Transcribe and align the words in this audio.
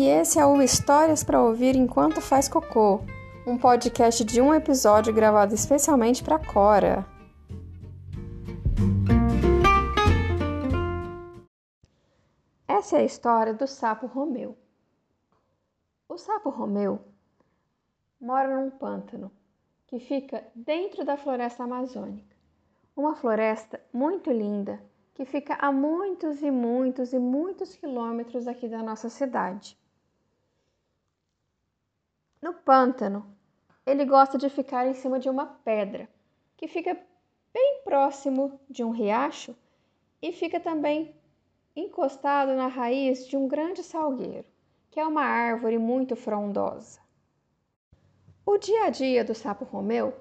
E 0.00 0.08
esse 0.08 0.38
é 0.38 0.46
o 0.46 0.62
Histórias 0.62 1.22
para 1.22 1.42
ouvir 1.42 1.76
enquanto 1.76 2.22
faz 2.22 2.48
cocô, 2.48 3.00
um 3.46 3.58
podcast 3.58 4.24
de 4.24 4.40
um 4.40 4.54
episódio 4.54 5.12
gravado 5.12 5.54
especialmente 5.54 6.24
para 6.24 6.38
Cora. 6.38 7.06
Essa 12.66 12.96
é 12.96 13.00
a 13.00 13.04
história 13.04 13.52
do 13.52 13.66
sapo 13.66 14.06
Romeu. 14.06 14.56
O 16.08 16.16
sapo 16.16 16.48
Romeu 16.48 16.98
mora 18.18 18.58
num 18.58 18.70
pântano 18.70 19.30
que 19.86 20.00
fica 20.00 20.42
dentro 20.54 21.04
da 21.04 21.18
floresta 21.18 21.64
amazônica. 21.64 22.34
Uma 22.96 23.14
floresta 23.14 23.78
muito 23.92 24.30
linda 24.30 24.80
que 25.12 25.26
fica 25.26 25.58
a 25.60 25.70
muitos 25.70 26.40
e 26.40 26.50
muitos 26.50 27.12
e 27.12 27.18
muitos 27.18 27.76
quilômetros 27.76 28.48
aqui 28.48 28.66
da 28.66 28.82
nossa 28.82 29.10
cidade. 29.10 29.78
No 32.42 32.54
pântano, 32.54 33.36
ele 33.84 34.04
gosta 34.04 34.38
de 34.38 34.48
ficar 34.48 34.86
em 34.86 34.94
cima 34.94 35.18
de 35.18 35.28
uma 35.28 35.46
pedra 35.46 36.08
que 36.56 36.66
fica 36.66 36.98
bem 37.52 37.82
próximo 37.84 38.58
de 38.68 38.82
um 38.82 38.90
riacho 38.90 39.54
e 40.22 40.32
fica 40.32 40.58
também 40.58 41.14
encostado 41.76 42.54
na 42.54 42.66
raiz 42.66 43.26
de 43.26 43.36
um 43.36 43.46
grande 43.46 43.82
salgueiro, 43.82 44.46
que 44.90 44.98
é 44.98 45.06
uma 45.06 45.22
árvore 45.22 45.78
muito 45.78 46.16
frondosa. 46.16 47.00
O 48.44 48.56
dia 48.56 48.84
a 48.84 48.90
dia 48.90 49.22
do 49.22 49.34
sapo 49.34 49.64
Romeu 49.64 50.18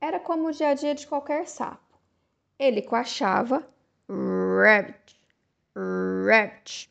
era 0.00 0.18
como 0.18 0.48
o 0.48 0.52
dia 0.52 0.70
a 0.70 0.74
dia 0.74 0.94
de 0.94 1.06
qualquer 1.06 1.46
sapo. 1.46 1.98
Ele 2.58 2.82
coachava, 2.82 3.62
rabbit, 4.08 5.20
rabbit, 6.26 6.90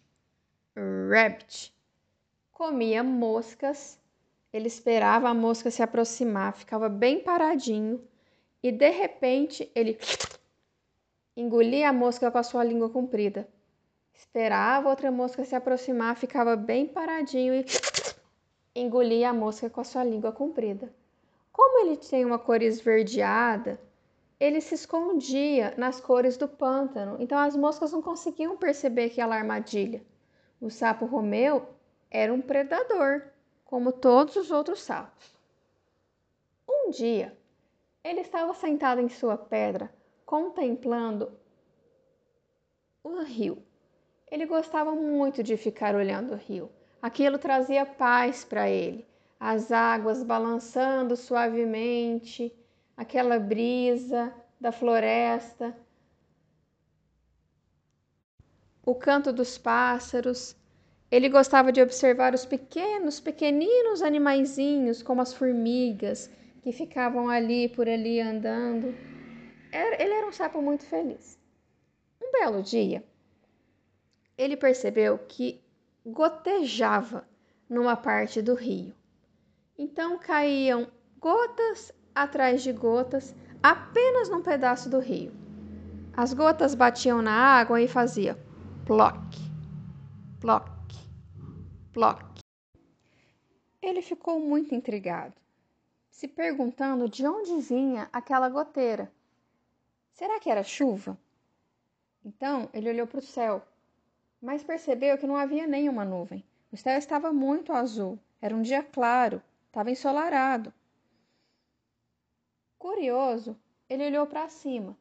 rabbit, 1.10 1.74
comia 2.52 3.04
moscas 3.04 4.00
ele 4.52 4.68
esperava 4.68 5.30
a 5.30 5.34
mosca 5.34 5.70
se 5.70 5.82
aproximar, 5.84 6.54
ficava 6.54 6.88
bem 6.88 7.20
paradinho 7.24 8.02
e 8.64 8.72
de 8.72 8.90
repente 8.90 9.72
ele 9.76 9.98
engolia 11.36 11.90
a 11.90 11.94
mosca 11.94 12.32
com 12.32 12.38
a 12.38 12.44
sua 12.44 12.64
língua 12.64 12.90
comprida. 12.90 13.48
Esperava 14.14 14.90
outra 14.90 15.12
mosca 15.12 15.46
se 15.46 15.56
aproximar, 15.56 16.16
ficava 16.16 16.56
bem 16.56 16.88
paradinho 16.88 17.54
e 17.54 17.66
engolia 18.76 19.30
a 19.30 19.34
mosca 19.34 19.70
com 19.70 19.82
a 19.82 19.84
sua 19.84 20.04
língua 20.04 20.32
comprida. 20.32 20.92
Como 21.52 21.80
ele 21.80 21.98
tem 21.98 22.26
uma 22.26 22.40
cor 22.40 22.62
esverdeada, 22.62 23.80
ele 24.40 24.62
se 24.62 24.76
escondia 24.76 25.74
nas 25.78 26.00
cores 26.00 26.38
do 26.38 26.48
pântano, 26.48 27.18
então 27.20 27.38
as 27.38 27.56
moscas 27.56 27.92
não 27.92 28.02
conseguiam 28.02 28.56
perceber 28.56 29.06
aquela 29.06 29.36
armadilha. 29.36 30.04
O 30.62 30.70
sapo 30.70 31.06
Romeu 31.06 31.68
era 32.10 32.34
um 32.34 32.42
predador 32.42 33.24
como 33.68 33.92
todos 33.92 34.38
os 34.38 34.50
outros 34.50 34.82
sapos. 34.82 35.38
Um 36.68 36.90
dia, 36.90 37.38
ele 38.02 38.22
estava 38.22 38.54
sentado 38.54 39.02
em 39.02 39.10
sua 39.10 39.38
pedra, 39.38 39.94
contemplando 40.26 41.38
o 43.04 43.22
rio. 43.24 43.62
Ele 44.32 44.46
gostava 44.46 44.96
muito 44.96 45.44
de 45.44 45.58
ficar 45.58 45.96
olhando 45.96 46.34
o 46.34 46.38
rio. 46.38 46.72
Aquilo 47.02 47.38
trazia 47.38 47.86
paz 47.86 48.44
para 48.46 48.70
ele. 48.70 49.06
As 49.40 49.72
águas 49.72 50.24
balançando 50.24 51.16
suavemente, 51.16 52.56
aquela 52.96 53.38
brisa 53.38 54.34
da 54.60 54.72
floresta, 54.72 55.78
o 58.84 58.96
canto 58.96 59.34
dos 59.34 59.58
pássaros, 59.58 60.56
ele 61.10 61.30
gostava 61.30 61.72
de 61.72 61.82
observar 61.82 62.34
os 62.34 62.46
pequenos, 62.46 63.20
pequeninos 63.20 64.02
animaizinhos, 64.02 65.02
como 65.02 65.22
as 65.22 65.34
formigas, 65.34 66.30
que 66.62 66.72
ficavam 66.72 67.30
ali 67.30 67.70
por 67.70 67.88
ali 67.88 68.20
andando. 68.20 68.94
Ele 69.72 70.14
era 70.14 70.28
um 70.28 70.32
sapo 70.34 70.62
muito 70.62 70.86
feliz. 70.86 71.40
Um 72.22 72.32
belo 72.32 72.62
dia, 72.62 73.04
ele 74.38 74.58
percebeu 74.58 75.18
que 75.18 75.62
gotejava 76.06 77.26
numa 77.70 77.96
parte 77.96 78.42
do 78.42 78.54
rio. 78.54 78.94
Então 79.78 80.18
caíam 80.18 80.88
gotas 81.20 81.94
atrás 82.14 82.62
de 82.62 82.74
gotas 82.74 83.34
apenas 83.64 84.30
num 84.30 84.42
pedaço 84.42 84.90
do 84.90 85.00
rio. 85.00 85.32
As 86.14 86.34
gotas 86.34 86.76
batiam 86.76 87.22
na 87.22 87.32
água 87.32 87.80
e 87.80 87.88
fazia 87.88 88.38
ploc, 88.86 89.36
ploc 90.40 90.77
Loki. 91.98 92.44
Ele 93.82 94.04
ficou 94.04 94.40
muito 94.40 94.76
intrigado, 94.76 95.34
se 96.12 96.28
perguntando 96.28 97.10
de 97.10 97.26
onde 97.26 97.60
vinha 97.60 98.08
aquela 98.14 98.48
goteira. 98.50 99.12
Será 100.12 100.40
que 100.40 100.48
era 100.48 100.64
chuva? 100.64 101.18
Então 102.24 102.70
ele 102.72 102.88
olhou 102.88 103.08
para 103.08 103.18
o 103.18 103.24
céu, 103.24 103.64
mas 104.40 104.64
percebeu 104.64 105.18
que 105.18 105.26
não 105.26 105.36
havia 105.36 105.66
nenhuma 105.66 106.06
nuvem. 106.06 106.46
O 106.72 106.78
céu 106.78 107.00
estava 107.00 107.34
muito 107.34 107.74
azul, 107.74 108.20
era 108.40 108.56
um 108.56 108.62
dia 108.62 108.84
claro, 108.84 109.42
estava 109.66 109.90
ensolarado. 109.90 110.72
Curioso, 112.78 113.58
ele 113.90 114.06
olhou 114.06 114.28
para 114.28 114.48
cima 114.50 114.96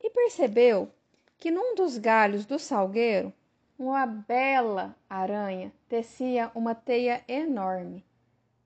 e 0.00 0.08
percebeu 0.08 0.88
que 1.36 1.50
num 1.50 1.74
dos 1.74 1.98
galhos 1.98 2.46
do 2.46 2.60
salgueiro 2.60 3.34
uma 3.78 4.04
bela 4.04 4.96
aranha 5.08 5.72
tecia 5.88 6.50
uma 6.52 6.74
teia 6.74 7.22
enorme. 7.28 8.04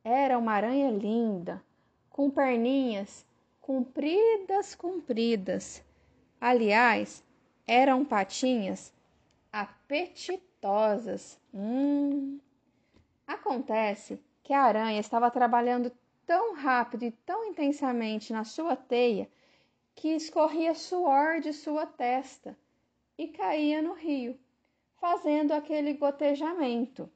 Era 0.02 0.38
uma 0.38 0.52
aranha 0.52 0.90
linda, 0.90 1.62
com 2.08 2.30
perninhas 2.30 3.26
compridas, 3.60 4.74
compridas. 4.74 5.84
Aliás, 6.40 7.22
eram 7.66 8.06
patinhas 8.06 8.92
apetitosas. 9.52 11.38
Hum. 11.52 12.40
Acontece 13.26 14.18
que 14.42 14.54
a 14.54 14.62
aranha 14.62 14.98
estava 14.98 15.30
trabalhando 15.30 15.92
tão 16.24 16.54
rápido 16.54 17.04
e 17.04 17.10
tão 17.10 17.44
intensamente 17.44 18.32
na 18.32 18.44
sua 18.44 18.74
teia 18.74 19.28
que 19.94 20.08
escorria 20.08 20.74
suor 20.74 21.40
de 21.40 21.52
sua 21.52 21.84
testa 21.84 22.56
e 23.18 23.28
caía 23.28 23.82
no 23.82 23.92
rio 23.92 24.38
fazendo 25.02 25.50
aquele 25.50 25.94
gotejamento. 25.94 27.10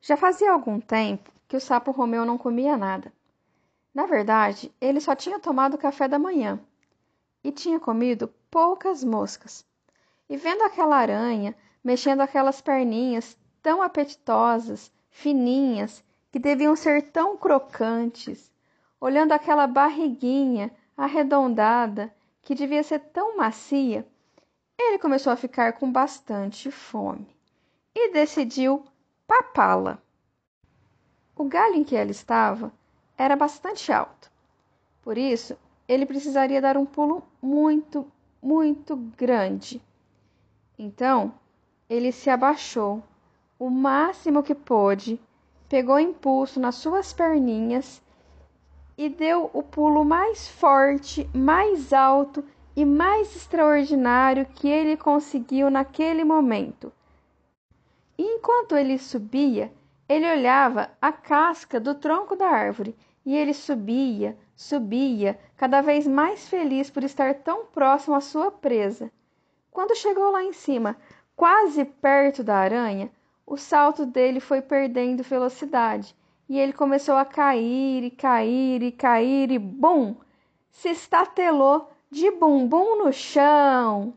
Já 0.00 0.16
fazia 0.16 0.50
algum 0.50 0.80
tempo 0.80 1.30
que 1.46 1.56
o 1.56 1.60
sapo 1.60 1.92
Romeu 1.92 2.24
não 2.24 2.36
comia 2.36 2.76
nada. 2.76 3.12
Na 3.94 4.06
verdade, 4.06 4.74
ele 4.80 5.00
só 5.00 5.14
tinha 5.14 5.38
tomado 5.38 5.78
café 5.78 6.08
da 6.08 6.18
manhã 6.18 6.58
e 7.44 7.52
tinha 7.52 7.78
comido 7.78 8.26
poucas 8.50 9.04
moscas. 9.04 9.64
E 10.28 10.36
vendo 10.36 10.62
aquela 10.62 10.96
aranha 10.96 11.54
mexendo 11.82 12.22
aquelas 12.22 12.60
perninhas 12.60 13.38
tão 13.62 13.80
apetitosas, 13.80 14.90
fininhas, 15.08 16.02
que 16.32 16.40
deviam 16.40 16.74
ser 16.74 17.02
tão 17.12 17.36
crocantes, 17.36 18.52
olhando 19.00 19.30
aquela 19.30 19.68
barriguinha 19.68 20.72
arredondada 20.96 22.12
que 22.42 22.52
devia 22.52 22.82
ser 22.82 22.98
tão 22.98 23.36
macia, 23.36 24.04
ele 24.78 24.98
começou 24.98 25.32
a 25.32 25.36
ficar 25.36 25.74
com 25.74 25.90
bastante 25.90 26.70
fome 26.70 27.26
e 27.94 28.12
decidiu 28.12 28.84
papá-la. 29.26 29.98
O 31.34 31.44
galho 31.44 31.76
em 31.76 31.84
que 31.84 31.96
ela 31.96 32.10
estava 32.10 32.72
era 33.16 33.36
bastante 33.36 33.90
alto, 33.92 34.30
por 35.02 35.16
isso 35.16 35.56
ele 35.88 36.04
precisaria 36.04 36.60
dar 36.60 36.76
um 36.76 36.84
pulo 36.84 37.22
muito, 37.40 38.06
muito 38.42 38.96
grande. 39.16 39.80
Então 40.78 41.32
ele 41.88 42.12
se 42.12 42.28
abaixou 42.28 43.02
o 43.58 43.70
máximo 43.70 44.42
que 44.42 44.54
pôde, 44.54 45.20
pegou 45.68 45.98
impulso 45.98 46.60
nas 46.60 46.74
suas 46.74 47.12
perninhas 47.12 48.02
e 48.98 49.08
deu 49.08 49.50
o 49.52 49.62
pulo 49.62 50.04
mais 50.04 50.48
forte, 50.48 51.28
mais 51.34 51.92
alto 51.92 52.44
e 52.76 52.84
mais 52.84 53.34
extraordinário 53.34 54.44
que 54.44 54.68
ele 54.68 54.98
conseguiu 54.98 55.70
naquele 55.70 56.22
momento. 56.22 56.92
E 58.18 58.22
enquanto 58.22 58.76
ele 58.76 58.98
subia, 58.98 59.72
ele 60.06 60.30
olhava 60.30 60.90
a 61.00 61.10
casca 61.10 61.80
do 61.80 61.94
tronco 61.94 62.36
da 62.36 62.46
árvore 62.46 62.94
e 63.24 63.34
ele 63.34 63.54
subia, 63.54 64.38
subia, 64.54 65.38
cada 65.56 65.80
vez 65.80 66.06
mais 66.06 66.48
feliz 66.48 66.90
por 66.90 67.02
estar 67.02 67.34
tão 67.36 67.64
próximo 67.64 68.14
à 68.14 68.20
sua 68.20 68.50
presa. 68.50 69.10
Quando 69.70 69.96
chegou 69.96 70.30
lá 70.30 70.44
em 70.44 70.52
cima, 70.52 70.96
quase 71.34 71.84
perto 71.84 72.44
da 72.44 72.56
aranha, 72.56 73.10
o 73.46 73.56
salto 73.56 74.04
dele 74.04 74.38
foi 74.38 74.60
perdendo 74.60 75.22
velocidade 75.22 76.14
e 76.48 76.58
ele 76.58 76.72
começou 76.72 77.16
a 77.16 77.24
cair 77.24 78.04
e 78.04 78.10
cair 78.10 78.82
e 78.82 78.92
cair 78.92 79.50
e 79.50 79.58
bum! 79.58 80.14
Se 80.70 80.90
estatelou 80.90 81.90
de 82.10 82.30
bumbum 82.30 83.04
no 83.04 83.12
chão. 83.12 84.16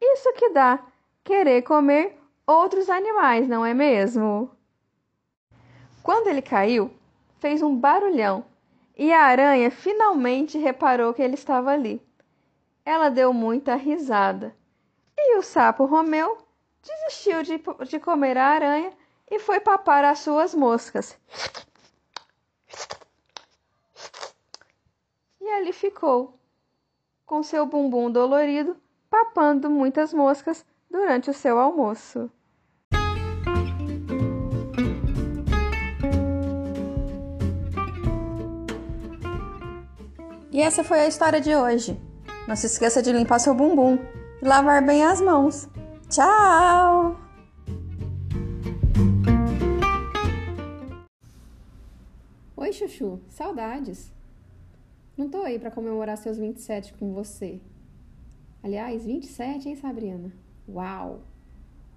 Isso 0.00 0.32
que 0.34 0.50
dá 0.50 0.80
querer 1.22 1.62
comer 1.62 2.18
outros 2.46 2.90
animais, 2.90 3.48
não 3.48 3.64
é 3.64 3.72
mesmo? 3.72 4.50
Quando 6.02 6.26
ele 6.26 6.42
caiu, 6.42 6.90
fez 7.38 7.62
um 7.62 7.74
barulhão 7.74 8.44
e 8.96 9.12
a 9.12 9.22
aranha 9.22 9.70
finalmente 9.70 10.58
reparou 10.58 11.14
que 11.14 11.22
ele 11.22 11.34
estava 11.34 11.70
ali. 11.70 12.00
Ela 12.84 13.08
deu 13.08 13.32
muita 13.32 13.74
risada. 13.74 14.54
E 15.16 15.38
o 15.38 15.42
sapo 15.42 15.86
Romeu 15.86 16.38
desistiu 16.82 17.42
de, 17.42 17.62
de 17.88 17.98
comer 17.98 18.36
a 18.36 18.46
aranha 18.46 18.92
e 19.30 19.38
foi 19.38 19.58
papar 19.58 20.04
as 20.04 20.18
suas 20.18 20.54
moscas. 20.54 21.18
E 25.40 25.48
ali 25.48 25.72
ficou, 25.72 26.38
com 27.26 27.42
seu 27.42 27.66
bumbum 27.66 28.10
dolorido, 28.10 28.76
papando 29.08 29.70
muitas 29.70 30.12
moscas 30.12 30.64
durante 30.90 31.30
o 31.30 31.34
seu 31.34 31.58
almoço. 31.58 32.30
E 40.52 40.60
essa 40.60 40.84
foi 40.84 41.00
a 41.00 41.08
história 41.08 41.40
de 41.40 41.54
hoje. 41.54 42.00
Não 42.46 42.54
se 42.54 42.66
esqueça 42.66 43.02
de 43.02 43.10
limpar 43.10 43.40
seu 43.40 43.54
bumbum 43.54 43.98
e 44.40 44.46
lavar 44.46 44.84
bem 44.86 45.04
as 45.04 45.20
mãos. 45.20 45.68
Tchau! 46.08 47.16
Oi, 52.56 52.72
Chuchu, 52.72 53.20
saudades! 53.28 54.12
Não 55.16 55.28
tô 55.28 55.42
aí 55.42 55.60
para 55.60 55.70
comemorar 55.70 56.18
seus 56.18 56.38
27 56.38 56.94
com 56.94 57.12
você. 57.12 57.60
Aliás, 58.60 59.04
27, 59.04 59.68
hein, 59.68 59.76
Sabrina? 59.76 60.32
Uau! 60.68 61.22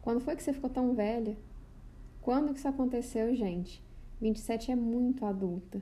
Quando 0.03 0.21
foi 0.21 0.35
que 0.35 0.43
você 0.43 0.53
ficou 0.53 0.69
tão 0.69 0.93
velha? 0.93 1.35
Quando 2.21 2.53
que 2.53 2.59
isso 2.59 2.67
aconteceu, 2.67 3.33
gente? 3.35 3.83
27 4.21 4.71
é 4.71 4.75
muito 4.75 5.25
adulta. 5.25 5.81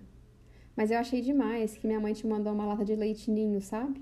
Mas 0.77 0.91
eu 0.91 0.97
achei 0.97 1.21
demais 1.21 1.75
que 1.75 1.85
minha 1.85 1.99
mãe 1.99 2.13
te 2.13 2.25
mandou 2.25 2.53
uma 2.53 2.65
lata 2.65 2.85
de 2.85 2.95
leitinho, 2.95 3.61
sabe? 3.61 4.01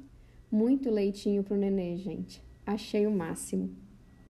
Muito 0.51 0.91
leitinho 0.91 1.43
pro 1.43 1.57
nenê, 1.57 1.97
gente. 1.97 2.39
Achei 2.63 3.07
o 3.07 3.11
máximo. 3.11 3.75